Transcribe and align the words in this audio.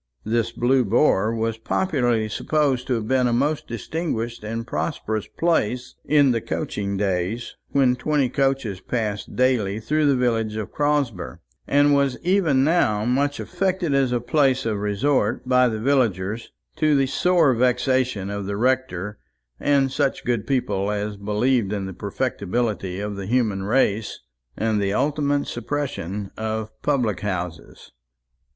This 0.23 0.51
Blue 0.51 0.83
Boar 0.83 1.31
was 1.35 1.59
popularly 1.59 2.27
supposed 2.27 2.87
to 2.87 2.95
have 2.95 3.07
been 3.07 3.27
a 3.27 3.31
most 3.33 3.67
distinguished 3.67 4.43
and 4.43 4.65
prosperous 4.65 5.27
place 5.27 5.93
in 6.03 6.31
the 6.31 6.41
coaching 6.41 6.97
days, 6.97 7.55
when 7.69 7.95
twenty 7.95 8.27
coaches 8.27 8.81
passed 8.81 9.35
daily 9.35 9.79
through 9.79 10.07
the 10.07 10.15
village 10.15 10.55
of 10.55 10.71
Crosber; 10.71 11.39
and 11.67 11.93
was 11.93 12.17
even 12.23 12.63
now 12.63 13.05
much 13.05 13.39
affected 13.39 13.93
as 13.93 14.11
a 14.11 14.19
place 14.19 14.65
of 14.65 14.79
resort 14.79 15.47
by 15.47 15.67
the 15.67 15.77
villagers, 15.79 16.51
to 16.77 16.95
the 16.95 17.05
sore 17.05 17.53
vexation 17.53 18.31
of 18.31 18.47
the 18.47 18.57
rector 18.57 19.19
and 19.59 19.91
such 19.91 20.25
good 20.25 20.47
people 20.47 20.89
as 20.89 21.15
believed 21.15 21.71
in 21.71 21.85
the 21.85 21.93
perfectibility 21.93 22.99
of 22.99 23.15
the 23.17 23.27
human 23.27 23.61
race 23.61 24.19
and 24.57 24.81
the 24.81 24.93
ultimate 24.93 25.45
suppression 25.45 26.31
of 26.37 26.71
public 26.81 27.19
houses. 27.19 27.91